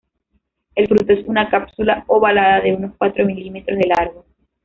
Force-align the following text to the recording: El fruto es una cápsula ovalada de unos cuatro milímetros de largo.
El 0.73 0.87
fruto 0.87 1.13
es 1.13 1.27
una 1.27 1.47
cápsula 1.51 2.05
ovalada 2.07 2.61
de 2.61 2.73
unos 2.73 2.95
cuatro 2.97 3.23
milímetros 3.23 3.77
de 3.77 3.85
largo. 3.87 4.25